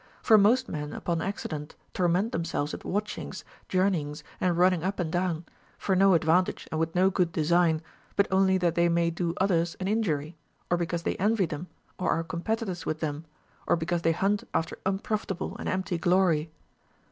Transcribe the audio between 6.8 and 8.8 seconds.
Avith no good design, but only that